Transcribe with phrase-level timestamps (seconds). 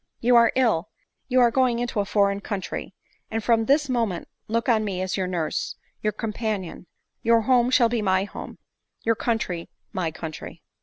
[0.19, 0.89] You are ill,
[1.27, 2.95] you are going into a foreign country;
[3.29, 6.87] and from this moment look on me as your nurse, your companion;
[7.21, 8.57] your home shall be my home,
[9.05, 10.63] your country my country